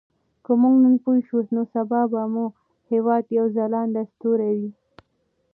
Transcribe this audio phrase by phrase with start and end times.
[0.43, 2.45] که موږ نن پوه شو نو سبا به مو
[2.91, 4.71] هېواد یو ځلانده ستوری وي.